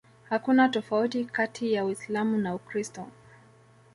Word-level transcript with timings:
Hakuna 0.29 0.69
tofauti 0.69 1.25
kati 1.25 1.73
ya 1.73 1.85
Uislam 1.85 2.41
na 2.41 2.55
Ukristo 2.55 3.07